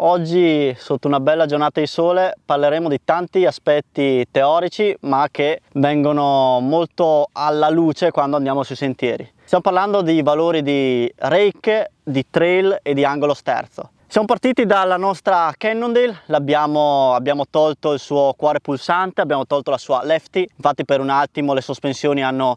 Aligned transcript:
Oggi 0.00 0.72
sotto 0.78 1.08
una 1.08 1.18
bella 1.18 1.46
giornata 1.46 1.80
di 1.80 1.88
sole 1.88 2.36
parleremo 2.44 2.88
di 2.88 3.00
tanti 3.02 3.44
aspetti 3.44 4.24
teorici 4.30 4.96
ma 5.00 5.26
che 5.28 5.62
vengono 5.72 6.60
molto 6.60 7.28
alla 7.32 7.68
luce 7.68 8.12
quando 8.12 8.36
andiamo 8.36 8.62
sui 8.62 8.76
sentieri. 8.76 9.28
Stiamo 9.42 9.64
parlando 9.64 10.02
di 10.02 10.22
valori 10.22 10.62
di 10.62 11.12
rake, 11.16 11.90
di 12.00 12.24
trail 12.30 12.78
e 12.80 12.94
di 12.94 13.04
angolo 13.04 13.34
sterzo. 13.34 13.90
Siamo 14.06 14.28
partiti 14.28 14.66
dalla 14.66 14.96
nostra 14.96 15.52
Cannondale, 15.58 16.22
abbiamo 16.28 17.18
tolto 17.50 17.92
il 17.92 17.98
suo 17.98 18.34
cuore 18.36 18.60
pulsante, 18.60 19.20
abbiamo 19.20 19.46
tolto 19.46 19.72
la 19.72 19.78
sua 19.78 20.04
lefty, 20.04 20.46
infatti 20.48 20.84
per 20.84 21.00
un 21.00 21.10
attimo 21.10 21.54
le 21.54 21.60
sospensioni 21.60 22.22
hanno 22.22 22.56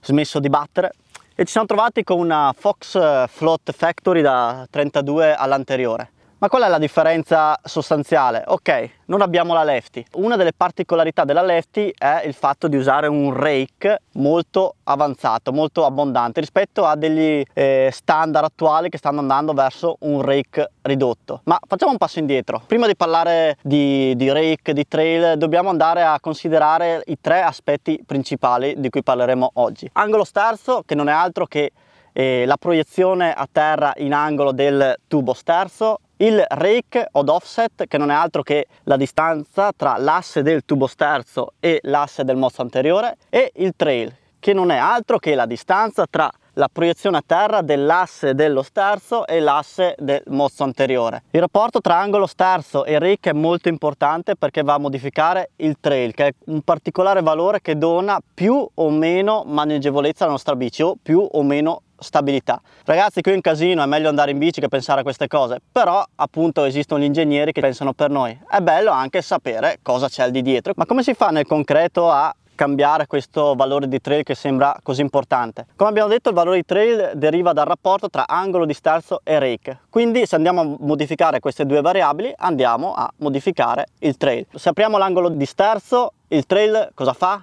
smesso 0.00 0.38
di 0.38 0.48
battere 0.48 0.92
e 1.34 1.44
ci 1.44 1.52
siamo 1.52 1.66
trovati 1.66 2.04
con 2.04 2.18
una 2.18 2.54
Fox 2.56 3.26
Float 3.28 3.70
Factory 3.72 4.22
da 4.22 4.66
32 4.70 5.34
all'anteriore. 5.34 6.12
Ma 6.40 6.48
qual 6.48 6.62
è 6.62 6.68
la 6.68 6.78
differenza 6.78 7.54
sostanziale? 7.62 8.44
Ok, 8.46 8.92
non 9.08 9.20
abbiamo 9.20 9.52
la 9.52 9.62
lefty. 9.62 10.02
Una 10.14 10.36
delle 10.36 10.54
particolarità 10.54 11.24
della 11.24 11.42
lefty 11.42 11.92
è 11.94 12.22
il 12.24 12.32
fatto 12.32 12.66
di 12.66 12.78
usare 12.78 13.08
un 13.08 13.34
rake 13.34 14.00
molto 14.12 14.76
avanzato, 14.84 15.52
molto 15.52 15.84
abbondante 15.84 16.40
rispetto 16.40 16.86
a 16.86 16.96
degli 16.96 17.44
eh, 17.52 17.90
standard 17.92 18.46
attuali 18.46 18.88
che 18.88 18.96
stanno 18.96 19.20
andando 19.20 19.52
verso 19.52 19.96
un 20.00 20.22
rake 20.22 20.70
ridotto. 20.80 21.42
Ma 21.44 21.58
facciamo 21.66 21.92
un 21.92 21.98
passo 21.98 22.20
indietro. 22.20 22.62
Prima 22.66 22.86
di 22.86 22.96
parlare 22.96 23.58
di, 23.60 24.16
di 24.16 24.32
rake, 24.32 24.72
di 24.72 24.88
trail, 24.88 25.36
dobbiamo 25.36 25.68
andare 25.68 26.02
a 26.04 26.18
considerare 26.20 27.02
i 27.04 27.18
tre 27.20 27.42
aspetti 27.42 28.02
principali 28.06 28.76
di 28.78 28.88
cui 28.88 29.02
parleremo 29.02 29.50
oggi. 29.56 29.90
Angolo 29.92 30.24
sterzo, 30.24 30.84
che 30.86 30.94
non 30.94 31.10
è 31.10 31.12
altro 31.12 31.44
che 31.44 31.70
eh, 32.14 32.44
la 32.46 32.56
proiezione 32.56 33.34
a 33.34 33.46
terra 33.50 33.92
in 33.98 34.14
angolo 34.14 34.52
del 34.52 34.96
tubo 35.06 35.34
sterzo, 35.34 35.98
il 36.20 36.44
rake 36.48 37.08
od 37.12 37.28
offset 37.28 37.86
che 37.86 37.98
non 37.98 38.10
è 38.10 38.14
altro 38.14 38.42
che 38.42 38.66
la 38.84 38.96
distanza 38.96 39.72
tra 39.74 39.96
l'asse 39.96 40.42
del 40.42 40.64
tubo 40.64 40.86
sterzo 40.86 41.54
e 41.60 41.80
l'asse 41.84 42.24
del 42.24 42.36
mozzo 42.36 42.60
anteriore 42.60 43.16
e 43.30 43.52
il 43.56 43.72
trail 43.74 44.14
che 44.38 44.52
non 44.52 44.70
è 44.70 44.76
altro 44.76 45.18
che 45.18 45.34
la 45.34 45.46
distanza 45.46 46.06
tra 46.08 46.30
la 46.54 46.68
proiezione 46.70 47.18
a 47.18 47.22
terra 47.24 47.62
dell'asse 47.62 48.34
dello 48.34 48.62
sterzo 48.62 49.26
e 49.26 49.40
l'asse 49.40 49.94
del 49.98 50.22
mozzo 50.26 50.64
anteriore. 50.64 51.22
Il 51.30 51.40
rapporto 51.40 51.80
tra 51.80 51.96
angolo 51.96 52.26
sterzo 52.26 52.84
e 52.84 52.98
rake 52.98 53.30
è 53.30 53.34
molto 53.34 53.68
importante 53.68 54.34
perché 54.36 54.62
va 54.62 54.74
a 54.74 54.78
modificare 54.78 55.50
il 55.56 55.76
trail, 55.80 56.12
che 56.12 56.26
è 56.26 56.34
un 56.46 56.62
particolare 56.62 57.22
valore 57.22 57.60
che 57.60 57.78
dona 57.78 58.20
più 58.34 58.66
o 58.74 58.90
meno 58.90 59.44
maneggevolezza 59.46 60.24
alla 60.24 60.32
nostra 60.32 60.56
bici 60.56 60.82
o 60.82 60.96
più 61.00 61.26
o 61.30 61.42
meno 61.42 61.82
stabilità. 62.00 62.60
Ragazzi 62.84 63.20
qui 63.20 63.34
in 63.34 63.40
casino 63.40 63.82
è 63.82 63.86
meglio 63.86 64.08
andare 64.08 64.32
in 64.32 64.38
bici 64.38 64.60
che 64.60 64.68
pensare 64.68 65.00
a 65.00 65.02
queste 65.02 65.28
cose, 65.28 65.60
però 65.70 66.04
appunto 66.16 66.64
esistono 66.64 67.00
gli 67.00 67.06
ingegneri 67.06 67.52
che 67.52 67.60
pensano 67.60 67.92
per 67.92 68.10
noi. 68.10 68.38
È 68.48 68.58
bello 68.60 68.90
anche 68.90 69.22
sapere 69.22 69.78
cosa 69.82 70.08
c'è 70.08 70.24
al 70.24 70.30
di 70.30 70.42
dietro, 70.42 70.72
ma 70.76 70.86
come 70.86 71.02
si 71.02 71.14
fa 71.14 71.28
nel 71.28 71.46
concreto 71.46 72.10
a 72.10 72.34
cambiare 72.60 73.06
questo 73.06 73.54
valore 73.54 73.88
di 73.88 74.02
trail 74.02 74.22
che 74.22 74.34
sembra 74.34 74.76
così 74.82 75.00
importante. 75.00 75.64
Come 75.76 75.88
abbiamo 75.88 76.10
detto 76.10 76.28
il 76.28 76.34
valore 76.34 76.56
di 76.56 76.64
trail 76.66 77.12
deriva 77.14 77.54
dal 77.54 77.64
rapporto 77.64 78.10
tra 78.10 78.26
angolo 78.26 78.66
di 78.66 78.74
sterzo 78.74 79.22
e 79.24 79.38
rake, 79.38 79.78
quindi 79.88 80.26
se 80.26 80.36
andiamo 80.36 80.60
a 80.60 80.76
modificare 80.80 81.40
queste 81.40 81.64
due 81.64 81.80
variabili 81.80 82.30
andiamo 82.36 82.92
a 82.92 83.10
modificare 83.16 83.86
il 84.00 84.18
trail. 84.18 84.46
Se 84.54 84.68
apriamo 84.68 84.98
l'angolo 84.98 85.30
di 85.30 85.46
sterzo 85.46 86.12
il 86.28 86.44
trail 86.44 86.90
cosa 86.92 87.14
fa? 87.14 87.42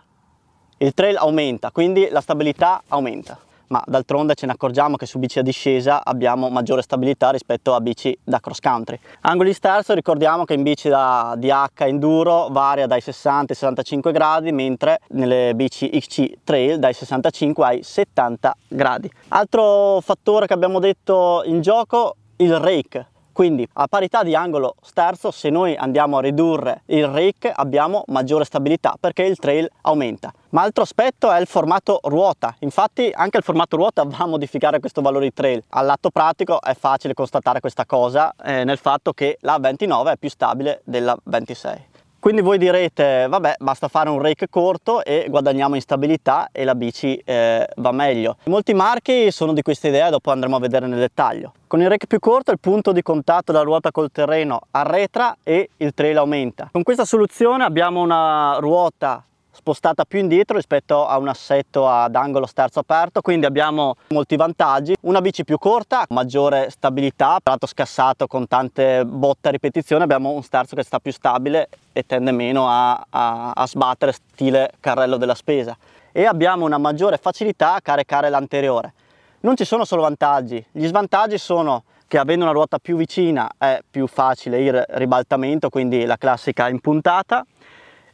Il 0.77 0.93
trail 0.93 1.17
aumenta, 1.17 1.71
quindi 1.71 2.07
la 2.11 2.21
stabilità 2.21 2.83
aumenta 2.89 3.39
ma 3.67 3.83
d'altronde 3.85 4.35
ce 4.35 4.45
ne 4.45 4.51
accorgiamo 4.53 4.95
che 4.95 5.05
su 5.05 5.19
bici 5.19 5.39
a 5.39 5.41
discesa 5.41 6.03
abbiamo 6.03 6.49
maggiore 6.49 6.81
stabilità 6.81 7.29
rispetto 7.31 7.73
a 7.73 7.81
bici 7.81 8.17
da 8.23 8.39
cross 8.39 8.59
country. 8.59 8.99
Angoli 9.21 9.53
sterzo 9.53 9.93
ricordiamo 9.93 10.45
che 10.45 10.53
in 10.53 10.63
bici 10.63 10.89
da 10.89 11.35
DH 11.37 11.81
enduro 11.83 12.47
varia 12.49 12.87
dai 12.87 13.01
60 13.01 13.51
ai 13.51 13.55
65 13.55 14.11
gradi 14.11 14.51
mentre 14.51 14.99
nelle 15.09 15.53
bici 15.55 15.89
XC 15.89 16.39
trail 16.43 16.79
dai 16.79 16.93
65 16.93 17.65
ai 17.65 17.83
70 17.83 18.55
gradi. 18.67 19.11
Altro 19.29 19.99
fattore 20.01 20.47
che 20.47 20.53
abbiamo 20.53 20.79
detto 20.79 21.41
in 21.45 21.61
gioco 21.61 22.15
il 22.37 22.57
rake 22.59 23.07
quindi 23.37 23.67
a 23.73 23.85
parità 23.85 24.23
di 24.23 24.33
angolo 24.33 24.73
sterzo 24.81 25.29
se 25.29 25.51
noi 25.51 25.75
andiamo 25.75 26.17
a 26.17 26.21
ridurre 26.21 26.81
il 26.87 27.05
rake 27.05 27.51
abbiamo 27.51 28.03
maggiore 28.07 28.45
stabilità 28.45 28.95
perché 28.99 29.25
il 29.25 29.37
trail 29.37 29.69
aumenta. 29.81 30.33
Ma 30.49 30.63
altro 30.63 30.81
aspetto 30.81 31.31
è 31.31 31.39
il 31.39 31.45
formato 31.45 31.99
ruota, 32.05 32.55
infatti 32.61 33.11
anche 33.13 33.37
il 33.37 33.43
formato 33.43 33.75
ruota 33.75 34.03
va 34.05 34.17
a 34.17 34.25
modificare 34.25 34.79
questo 34.79 35.01
valore 35.01 35.25
di 35.25 35.33
trail. 35.35 35.63
Al 35.69 35.85
lato 35.85 36.09
pratico 36.09 36.59
è 36.59 36.73
facile 36.73 37.13
constatare 37.13 37.59
questa 37.59 37.85
cosa 37.85 38.33
eh, 38.43 38.63
nel 38.63 38.79
fatto 38.79 39.13
che 39.13 39.37
la 39.41 39.59
29 39.59 40.13
è 40.13 40.17
più 40.17 40.31
stabile 40.31 40.81
della 40.83 41.15
26. 41.25 41.96
Quindi 42.27 42.43
voi 42.43 42.57
direte, 42.57 43.27
vabbè, 43.29 43.55
basta 43.59 43.87
fare 43.87 44.09
un 44.09 44.21
rake 44.21 44.49
corto 44.49 45.01
e 45.01 45.27
guadagniamo 45.29 45.75
in 45.75 45.81
stabilità 45.81 46.49
e 46.51 46.65
la 46.65 46.75
bici 46.75 47.15
eh, 47.23 47.65
va 47.77 47.91
meglio. 47.93 48.35
Molti 48.47 48.73
marchi 48.73 49.31
sono 49.31 49.53
di 49.53 49.61
questa 49.61 49.87
idea, 49.87 50.09
dopo 50.09 50.31
andremo 50.31 50.57
a 50.57 50.59
vedere 50.59 50.87
nel 50.87 50.99
dettaglio. 50.99 51.53
Con 51.67 51.79
il 51.79 51.87
rake 51.87 52.05
più 52.05 52.19
corto 52.19 52.51
il 52.51 52.59
punto 52.59 52.91
di 52.91 53.01
contatto 53.01 53.53
della 53.53 53.63
ruota 53.63 53.91
col 53.91 54.11
terreno 54.11 54.59
arretra 54.71 55.37
e 55.41 55.69
il 55.77 55.93
trail 55.93 56.17
aumenta. 56.17 56.67
Con 56.73 56.83
questa 56.83 57.05
soluzione 57.05 57.63
abbiamo 57.63 58.01
una 58.01 58.57
ruota 58.59 59.23
spostata 59.57 60.05
più 60.05 60.19
indietro 60.19 60.55
rispetto 60.55 61.07
a 61.07 61.17
un 61.17 61.27
assetto 61.27 61.89
ad 61.89 62.15
angolo 62.15 62.45
sterzo 62.45 62.79
aperto 62.79 63.21
quindi 63.21 63.47
abbiamo 63.47 63.95
molti 64.09 64.35
vantaggi. 64.35 64.95
Una 65.01 65.19
bici 65.19 65.43
più 65.43 65.57
corta 65.57 66.05
maggiore 66.09 66.69
stabilità 66.69 67.39
lato 67.43 67.65
scassato 67.65 68.27
con 68.27 68.47
tante 68.47 69.03
botte 69.03 69.47
a 69.47 69.51
ripetizione 69.51 70.03
abbiamo 70.03 70.29
un 70.29 70.43
sterzo 70.43 70.75
che 70.75 70.83
sta 70.83 70.99
più 70.99 71.11
stabile 71.11 71.69
e 71.91 72.05
tende 72.05 72.31
meno 72.31 72.69
a, 72.69 73.03
a, 73.09 73.51
a 73.51 73.67
sbattere 73.67 74.11
stile 74.11 74.71
carrello 74.79 75.17
della 75.17 75.35
spesa. 75.35 75.75
E 76.11 76.25
abbiamo 76.25 76.65
una 76.65 76.77
maggiore 76.77 77.17
facilità 77.17 77.73
a 77.73 77.81
caricare 77.81 78.29
l'anteriore. 78.29 78.93
Non 79.39 79.55
ci 79.55 79.65
sono 79.65 79.85
solo 79.85 80.03
vantaggi 80.03 80.63
gli 80.71 80.85
svantaggi 80.85 81.37
sono 81.37 81.83
che 82.07 82.17
avendo 82.17 82.45
una 82.45 82.53
ruota 82.53 82.79
più 82.79 82.95
vicina 82.95 83.49
è 83.57 83.81
più 83.89 84.07
facile 84.07 84.61
il 84.61 84.85
ribaltamento 84.89 85.69
quindi 85.69 86.05
la 86.05 86.15
classica 86.15 86.69
impuntata 86.69 87.45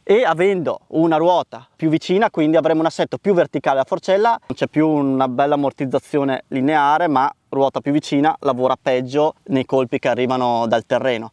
e 0.04 0.22
avendo 0.22 0.80
una 0.88 1.16
ruota 1.16 1.66
più 1.74 1.88
vicina 1.88 2.30
quindi 2.30 2.56
avremo 2.56 2.80
un 2.80 2.86
assetto 2.86 3.16
più 3.18 3.32
verticale 3.32 3.80
a 3.80 3.84
forcella. 3.84 4.28
Non 4.30 4.54
c'è 4.54 4.68
più 4.68 4.86
una 4.86 5.26
bella 5.26 5.54
ammortizzazione 5.54 6.44
lineare 6.48 7.08
ma 7.08 7.32
ruota 7.48 7.80
più 7.80 7.90
vicina 7.90 8.36
lavora 8.40 8.76
peggio 8.80 9.34
nei 9.44 9.64
colpi 9.64 9.98
che 9.98 10.08
arrivano 10.08 10.66
dal 10.68 10.84
terreno. 10.84 11.32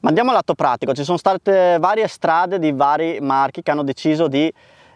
Ma 0.00 0.08
andiamo 0.08 0.30
al 0.30 0.36
lato 0.36 0.54
pratico. 0.54 0.94
Ci 0.94 1.04
sono 1.04 1.18
state 1.18 1.76
varie 1.78 2.08
strade 2.08 2.58
di 2.58 2.72
vari 2.72 3.20
marchi 3.20 3.62
che 3.62 3.70
hanno 3.70 3.84
deciso 3.84 4.28
di 4.28 4.52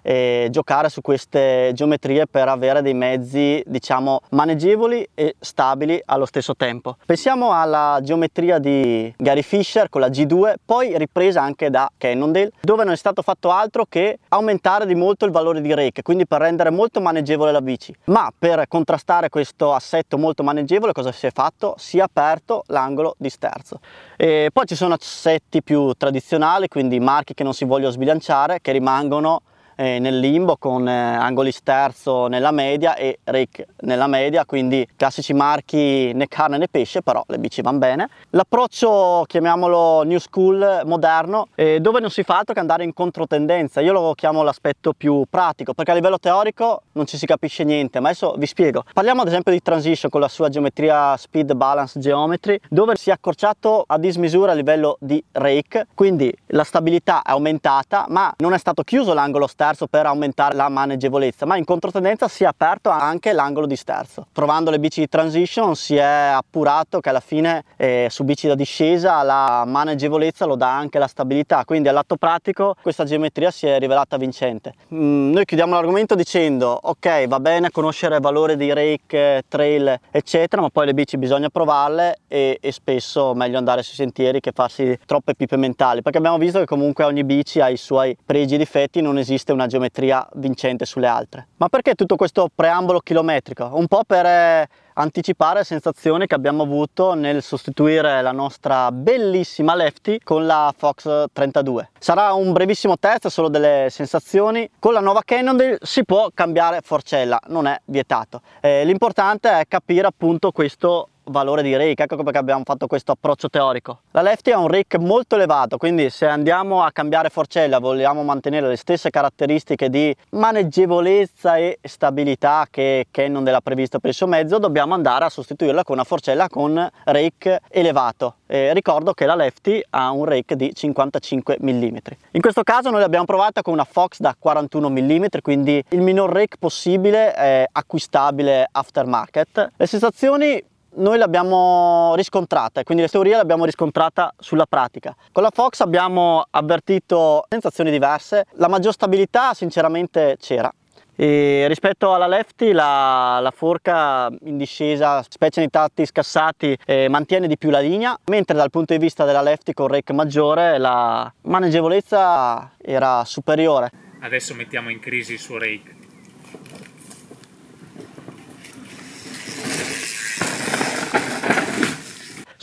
e 0.08 0.46
giocare 0.50 0.88
su 0.88 1.00
queste 1.00 1.72
geometrie 1.74 2.28
per 2.28 2.46
avere 2.46 2.80
dei 2.80 2.94
mezzi 2.94 3.60
diciamo 3.66 4.20
maneggevoli 4.30 5.08
e 5.12 5.34
stabili 5.40 6.00
allo 6.04 6.26
stesso 6.26 6.54
tempo. 6.54 6.96
Pensiamo 7.04 7.50
alla 7.50 7.98
geometria 8.00 8.60
di 8.60 9.12
Gary 9.16 9.42
Fisher 9.42 9.88
con 9.88 10.00
la 10.00 10.06
G2 10.06 10.54
poi 10.64 10.96
ripresa 10.96 11.42
anche 11.42 11.70
da 11.70 11.90
Cannondale 11.98 12.52
dove 12.60 12.84
non 12.84 12.92
è 12.92 12.96
stato 12.96 13.20
fatto 13.22 13.50
altro 13.50 13.84
che 13.88 14.20
aumentare 14.28 14.86
di 14.86 14.94
molto 14.94 15.24
il 15.24 15.32
valore 15.32 15.60
di 15.60 15.74
rake 15.74 16.02
quindi 16.02 16.24
per 16.24 16.40
rendere 16.40 16.70
molto 16.70 17.00
maneggevole 17.00 17.50
la 17.50 17.60
bici 17.60 17.92
ma 18.04 18.30
per 18.36 18.68
contrastare 18.68 19.28
questo 19.28 19.74
assetto 19.74 20.18
molto 20.18 20.44
maneggevole 20.44 20.92
cosa 20.92 21.10
si 21.10 21.26
è 21.26 21.32
fatto? 21.32 21.74
Si 21.78 21.98
è 21.98 22.02
aperto 22.02 22.62
l'angolo 22.68 23.16
di 23.18 23.28
sterzo 23.28 23.80
e 24.16 24.50
poi 24.52 24.66
ci 24.66 24.76
sono 24.76 24.94
assetti 24.94 25.64
più 25.64 25.92
tradizionali 25.94 26.68
quindi 26.68 27.00
marchi 27.00 27.34
che 27.34 27.42
non 27.42 27.54
si 27.54 27.64
vogliono 27.64 27.90
sbilanciare 27.90 28.60
che 28.60 28.70
rimangono 28.70 29.42
eh, 29.76 29.98
nel 29.98 30.19
limbo 30.19 30.56
con 30.56 30.88
eh, 30.88 30.92
angoli 30.92 31.53
sterzo 31.53 32.26
nella 32.26 32.50
media 32.50 32.97
e 32.97 33.20
rake 33.25 33.69
nella 33.81 34.06
media 34.06 34.44
quindi 34.44 34.87
classici 34.97 35.32
marchi 35.32 36.12
né 36.12 36.26
carne 36.26 36.59
né 36.59 36.66
pesce 36.69 37.03
però 37.03 37.22
le 37.26 37.38
bici 37.38 37.62
vanno 37.62 37.78
bene. 37.78 38.09
L'approccio 38.31 39.25
chiamiamolo 39.26 40.03
new 40.03 40.19
school 40.19 40.83
moderno 40.84 41.48
eh, 41.54 41.80
dove 41.80 42.00
non 42.00 42.10
si 42.10 42.22
fa 42.22 42.39
altro 42.39 42.54
che 42.54 42.60
andare 42.60 42.84
in 42.84 42.92
controtendenza. 42.92 43.80
Io 43.80 43.92
lo 43.92 44.15
chiamo 44.15 44.42
l'aspetto 44.42 44.92
più 44.92 45.24
pratico 45.28 45.74
perché 45.74 45.92
a 45.92 45.95
livello 45.95 46.18
teorico 46.18 46.83
non 46.97 47.07
ci 47.07 47.16
si 47.16 47.27
capisce 47.27 47.63
niente 47.63 48.01
ma 48.01 48.09
adesso 48.09 48.34
vi 48.37 48.47
spiego. 48.47 48.84
Parliamo 48.93 49.21
ad 49.21 49.28
esempio 49.28 49.53
di 49.53 49.63
transition 49.63 50.10
con 50.10 50.21
la 50.21 50.28
sua 50.28 50.48
geometria 50.48 51.16
speed 51.16 51.53
balance 51.54 52.01
geometry 52.01 52.59
dove 52.69 52.97
si 52.97 53.10
è 53.10 53.13
accorciato 53.13 53.84
a 53.87 53.98
dismisura 53.98 54.53
a 54.53 54.54
livello 54.54 54.97
di 55.01 55.22
rake 55.33 55.87
quindi 55.95 56.34
la 56.48 56.65
stabilità 56.65 57.22
è 57.22 57.31
aumentata 57.31 58.07
ma 58.09 58.34
non 58.39 58.53
è 58.54 58.59
stato 58.59 58.83
chiuso 58.83 59.13
l'angolo 59.13 59.47
sterzo 59.47 59.87
per 59.87 60.07
aumentare 60.07 60.54
la 60.57 60.69
maneggevolezza 60.69 61.47
ma 61.47 61.57
in 61.57 61.65
controtendenza 61.65 62.28
si 62.28 62.45
è 62.45 62.47
aperto 62.47 62.91
anche 62.91 63.33
l'angolo 63.33 63.66
di 63.66 63.77
sterzo. 63.77 64.27
Provando 64.33 64.71
le 64.71 64.78
bici 64.78 65.01
di 65.01 65.09
transition 65.09 65.77
si 65.77 65.97
è 65.97 66.03
appurato 66.03 67.01
che 67.01 67.10
alla 67.10 67.21
fine 67.21 67.65
eh, 67.77 68.09
su 68.10 68.25
bici 68.25 68.47
da 68.47 68.54
discesa 68.54 69.22
la 69.22 69.65
maneggevolezza 69.66 70.47
lo 70.47 70.57
dà 70.57 70.75
anche 70.75 70.98
la 70.98 71.07
stabilità. 71.07 71.65
Quindi 71.65 71.89
all'atto 71.89 72.16
pratico 72.16 72.75
questa 72.81 73.04
geometria 73.04 73.51
si 73.51 73.66
è 73.66 73.78
rivelata 73.78 74.16
vincente. 74.16 74.75
Mm, 74.95 75.33
noi 75.33 75.45
chiudiamo 75.45 75.75
l'argomento 75.75 76.15
dicendo 76.15 76.78
ok 76.88 77.27
va 77.27 77.41
bene 77.41 77.71
conoscere 77.71 78.21
valori 78.21 78.56
di 78.56 78.72
rake, 78.72 79.42
trail 79.48 79.98
eccetera 80.10 80.62
ma 80.62 80.68
poi 80.71 80.86
le 80.86 80.94
bici 80.94 81.18
bisogna 81.18 81.48
provarle 81.48 82.18
e, 82.28 82.59
e 82.60 82.72
spesso 82.72 83.34
meglio 83.34 83.59
andare 83.59 83.83
sui 83.83 83.94
sentieri 83.94 84.38
che 84.41 84.53
farsi 84.53 84.97
troppe 85.04 85.34
pipe 85.34 85.56
mentali 85.56 86.03
perché 86.03 86.18
abbiamo 86.18 86.38
visto 86.38 86.60
che 86.60 86.65
comunque 86.65 87.04
ogni 87.04 87.24
bici 87.24 87.60
ha 87.60 87.68
i 87.68 87.77
suoi 87.77 88.16
pregi 88.24 88.54
e 88.54 88.59
difetti 88.59 89.00
non 89.00 89.18
esiste 89.18 89.53
una 89.53 89.66
geometria 89.66 90.27
vincente 90.34 90.84
sulle 90.84 91.09
altre 91.09 91.48
ma 91.56 91.68
perché 91.68 91.94
tutto 91.94 92.15
questo 92.16 92.48
preambolo 92.54 93.00
chilometrico? 93.00 93.71
un 93.72 93.88
po' 93.88 94.03
per 94.06 94.68
anticipare 94.98 95.65
sensazioni 95.65 96.27
che 96.27 96.34
abbiamo 96.34 96.63
avuto 96.63 97.15
nel 97.15 97.43
sostituire 97.43 98.22
la 98.22 98.33
nostra 98.33 98.91
bellissima 98.93 99.75
Lefty 99.75 100.19
con 100.22 100.47
la 100.47 100.72
Fox 100.77 101.25
32. 101.33 101.91
Sarà 101.98 102.33
un 102.33 102.53
brevissimo 102.53 102.98
test, 102.98 103.28
solo 103.28 103.48
delle 103.48 103.89
sensazioni. 103.91 104.69
Con 104.78 104.93
la 104.93 105.01
nuova 105.01 105.22
Cannondale 105.25 105.78
si 105.83 106.04
può 106.04 106.31
cambiare 106.33 106.81
forcella, 106.83 107.39
non 107.48 107.66
è 107.66 107.81
vietato. 107.84 108.41
Eh, 108.60 108.84
l'importante 108.84 109.51
è 109.51 109.65
capire 109.69 110.07
appunto 110.07 110.51
questo 110.51 111.09
valore 111.26 111.62
di 111.62 111.76
rake, 111.76 112.04
ecco 112.04 112.22
perché 112.22 112.38
abbiamo 112.38 112.62
fatto 112.64 112.86
questo 112.86 113.12
approccio 113.12 113.48
teorico. 113.48 114.00
La 114.12 114.22
Lefty 114.22 114.50
ha 114.50 114.58
un 114.58 114.68
rake 114.68 114.98
molto 114.98 115.36
elevato, 115.36 115.76
quindi 115.76 116.10
se 116.10 116.26
andiamo 116.26 116.82
a 116.82 116.90
cambiare 116.92 117.28
forcella 117.28 117.78
vogliamo 117.78 118.22
mantenere 118.22 118.68
le 118.68 118.76
stesse 118.76 119.10
caratteristiche 119.10 119.88
di 119.90 120.14
maneggevolezza 120.30 121.56
e 121.56 121.78
stabilità 121.82 122.66
che 122.70 123.06
Canon 123.10 123.46
ha 123.46 123.60
previsto 123.60 123.98
per 123.98 124.10
il 124.10 124.16
suo 124.16 124.26
mezzo, 124.26 124.58
dobbiamo 124.58 124.94
andare 124.94 125.24
a 125.24 125.28
sostituirla 125.28 125.82
con 125.82 125.94
una 125.96 126.04
forcella 126.04 126.48
con 126.48 126.88
rake 127.04 127.60
elevato. 127.68 128.36
E 128.46 128.72
ricordo 128.72 129.12
che 129.12 129.26
la 129.26 129.34
Lefty 129.34 129.82
ha 129.90 130.10
un 130.10 130.24
rake 130.24 130.54
di 130.54 130.72
55 130.72 131.58
mm. 131.60 131.96
In 132.32 132.40
questo 132.40 132.62
caso 132.62 132.90
noi 132.90 133.00
l'abbiamo 133.00 133.24
provata 133.24 133.62
con 133.62 133.72
una 133.72 133.84
Fox 133.84 134.20
da 134.20 134.36
41 134.38 134.88
mm, 134.88 135.24
quindi 135.42 135.82
il 135.90 136.00
minor 136.00 136.30
rake 136.30 136.56
possibile 136.58 137.32
è 137.32 137.66
acquistabile 137.70 138.68
aftermarket. 138.70 139.72
Le 139.76 139.86
sensazioni 139.86 140.62
noi 140.97 141.19
l'abbiamo 141.19 142.15
riscontrata, 142.15 142.83
quindi 142.83 143.03
le 143.03 143.09
teorie 143.09 143.37
l'abbiamo 143.37 143.65
riscontrata 143.65 144.33
sulla 144.39 144.66
pratica. 144.66 145.15
Con 145.33 145.43
la 145.43 145.51
Fox 145.53 145.81
abbiamo 145.81 146.47
avvertito 146.51 147.45
sensazioni 147.48 147.91
diverse, 147.91 148.47
la 148.54 148.69
maggior 148.69 148.93
stabilità 148.93 149.54
sinceramente 149.54 150.37
c'era. 150.41 150.72
Rispetto 151.19 152.13
alla 152.13 152.27
Lefty 152.27 152.72
la, 152.72 153.39
la, 153.41 153.51
forca 153.51 154.28
in 154.45 154.59
discesa, 154.59 155.25
specie 155.27 155.60
nei 155.60 155.71
tratti 155.71 156.04
scassati, 156.04 156.77
eh, 156.84 157.09
mantiene 157.09 157.47
di 157.47 157.57
più 157.57 157.71
la 157.71 157.81
linea, 157.81 158.19
mentre 158.27 158.54
dal 158.54 158.69
punto 158.69 158.93
di 158.93 158.98
vista 158.98 159.25
della 159.25 159.41
Lefty 159.41 159.72
con 159.72 159.89
rake 159.89 160.13
maggiore 160.13 160.77
la 160.77 161.33
maneggevolezza 161.43 162.72
era 162.77 163.25
superiore. 163.25 163.91
Adesso 164.21 164.54
mettiamo 164.54 164.91
in 164.91 164.98
crisi 164.98 165.33
il 165.33 165.39
suo 165.39 165.59
rake. 165.59 166.05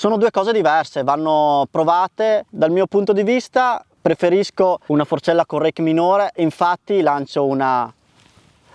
Sono 0.03 0.17
due 0.17 0.31
cose 0.31 0.51
diverse, 0.51 1.01
vanno 1.03 1.65
provate. 1.71 2.43
Dal 2.49 2.71
mio 2.71 2.87
punto 2.87 3.13
di 3.13 3.23
vista 3.23 3.81
preferisco 4.01 4.79
una 4.87 5.05
forcella 5.05 5.45
con 5.45 5.59
rake 5.59 5.81
minore, 5.81 6.33
infatti 6.35 6.99
lancio 6.99 7.45
una 7.45 7.89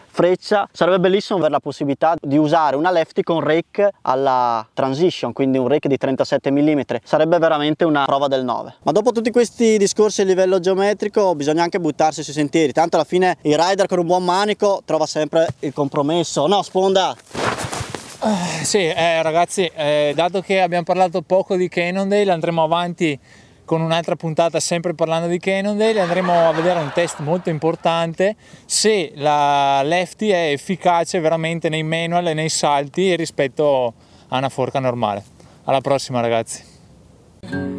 freccia. 0.07 0.67
Sarebbe 0.73 1.01
bellissimo 1.01 1.37
avere 1.39 1.53
la 1.53 1.61
possibilità 1.61 2.17
di 2.19 2.39
usare 2.39 2.77
una 2.77 2.91
lefty 2.91 3.21
con 3.21 3.41
rake 3.41 3.91
alla 4.01 4.67
transition, 4.73 5.35
quindi 5.35 5.59
un 5.59 5.69
rake 5.69 5.87
di 5.87 5.99
37 5.99 6.51
mm. 6.51 6.81
Sarebbe 7.05 7.37
veramente 7.37 7.85
una 7.85 8.07
prova 8.07 8.27
del 8.27 8.43
9. 8.43 8.77
Ma 8.85 8.93
dopo 8.93 9.13
tutti 9.13 9.31
questi 9.31 9.77
discorsi 9.77 10.23
a 10.23 10.25
livello 10.25 10.61
geometrico 10.61 11.35
bisogna 11.35 11.63
anche 11.63 11.79
buttarsi 11.79 12.23
sui 12.23 12.33
sentieri. 12.33 12.73
Tanto 12.73 12.97
alla 12.97 13.05
fine 13.05 13.37
il 13.43 13.59
rider 13.59 13.87
con 13.87 13.99
un 13.99 14.07
buon 14.07 14.25
manico 14.25 14.81
trova 14.83 15.05
sempre 15.05 15.47
il 15.59 15.75
compromesso. 15.75 16.47
No, 16.47 16.63
sponda! 16.63 17.15
Uh, 18.21 18.65
sì, 18.65 18.79
eh, 18.79 19.23
ragazzi, 19.23 19.71
eh, 19.75 20.13
dato 20.13 20.41
che 20.41 20.61
abbiamo 20.61 20.83
parlato 20.83 21.23
poco 21.23 21.55
di 21.55 21.69
Cannondale, 21.69 22.31
andremo 22.33 22.65
avanti 22.65 23.17
con 23.65 23.81
un'altra 23.81 24.17
puntata 24.17 24.59
sempre 24.59 24.93
parlando 24.95 25.29
di 25.29 25.39
Cannondale, 25.39 26.01
andremo 26.01 26.49
a 26.49 26.53
vedere 26.53 26.81
un 26.81 26.91
test 26.93 27.21
molto 27.21 27.49
importante 27.49 28.35
se 28.65 29.13
la 29.15 29.83
lefty 29.85 30.31
è 30.31 30.51
efficace 30.51 31.21
veramente 31.21 31.69
nei 31.69 31.85
manual 31.85 32.27
e 32.27 32.35
nei 32.35 32.49
salti 32.49 33.15
rispetto 33.15 33.95
a 34.29 34.37
una 34.37 34.49
forca 34.49 34.81
normale. 34.81 35.23
Alla 35.65 35.81
prossima 35.81 36.21
ragazzi! 36.21 37.78